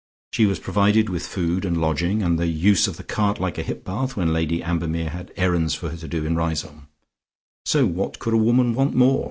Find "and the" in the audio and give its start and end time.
2.23-2.47